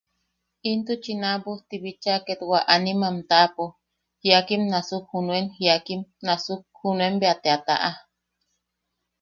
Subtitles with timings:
[0.71, 3.65] Intuchi naabusti bicha ket wa animam taʼapo
[4.21, 7.91] jiakim nasuk junuen jiakim nasuk junuen bea te a taʼa.